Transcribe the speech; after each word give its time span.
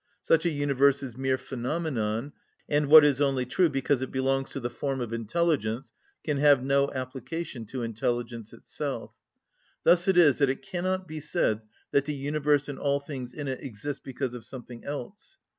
Such 0.23 0.47
a 0.47 0.51
universe 0.51 1.03
is 1.03 1.15
mere 1.15 1.37
phenomenon, 1.37 2.33
and 2.67 2.87
what 2.87 3.05
is 3.05 3.21
only 3.21 3.45
true 3.45 3.69
because 3.69 4.01
it 4.01 4.09
belongs 4.09 4.49
to 4.49 4.59
the 4.59 4.67
form 4.71 4.99
of 4.99 5.13
intelligence 5.13 5.93
can 6.23 6.37
have 6.37 6.63
no 6.63 6.89
application 6.89 7.67
to 7.67 7.83
intelligence 7.83 8.51
itself. 8.51 9.11
Thus 9.83 10.07
it 10.07 10.17
is 10.17 10.39
that 10.39 10.49
it 10.49 10.63
cannot 10.63 11.07
be 11.07 11.19
said 11.19 11.61
that 11.91 12.05
the 12.05 12.15
universe 12.15 12.67
and 12.67 12.79
all 12.79 12.99
things 12.99 13.31
in 13.31 13.47
it 13.47 13.61
exist 13.61 14.01
because 14.03 14.33
of 14.33 14.43
something 14.43 14.83
else. 14.83 15.37